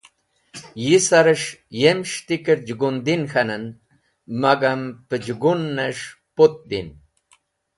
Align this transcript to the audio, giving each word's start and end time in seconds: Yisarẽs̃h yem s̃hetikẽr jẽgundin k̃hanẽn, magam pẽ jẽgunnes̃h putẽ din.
Yisarẽs̃h 0.85 1.49
yem 1.81 1.99
s̃hetikẽr 2.09 2.59
jẽgundin 2.67 3.23
k̃hanẽn, 3.31 3.65
magam 4.41 4.81
pẽ 5.07 5.21
jẽgunnes̃h 5.25 6.05
putẽ 6.35 6.61
din. 6.69 6.87